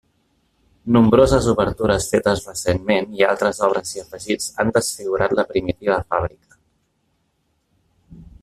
[0.95, 6.61] Nombroses obertures fetes recentment i altres obres i afegits han desfigurat la primitiva fàbrica.